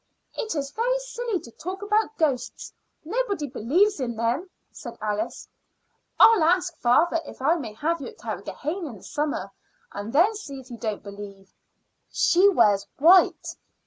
[0.33, 2.73] "It is very silly to talk about ghosts.
[3.05, 5.47] Nobody believes in them," said Alice.
[6.19, 9.51] "I'll ask father if I may have you at Carrigrohane in the summer,
[9.91, 11.53] and then see if you don't believe.
[12.11, 13.55] She wears white."